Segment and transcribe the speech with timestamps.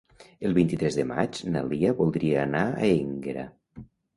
[0.47, 3.49] El vint-i-tres de maig na Lia voldria anar a Énguera.